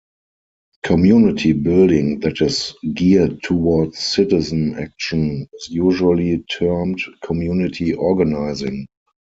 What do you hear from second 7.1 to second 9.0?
community organizing.